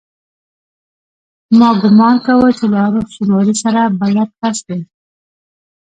[1.59, 4.79] ما ګومان کاوه چې له عارف شینواري سره بلد کس دی.